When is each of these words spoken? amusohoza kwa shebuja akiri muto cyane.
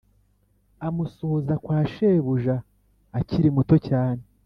amusohoza 0.87 1.53
kwa 1.63 1.77
shebuja 1.93 2.55
akiri 3.17 3.49
muto 3.55 3.75
cyane. 3.89 4.23